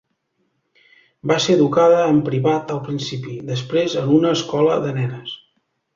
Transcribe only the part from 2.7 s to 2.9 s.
al